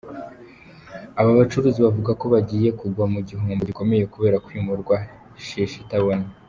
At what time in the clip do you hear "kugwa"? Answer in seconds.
2.79-3.05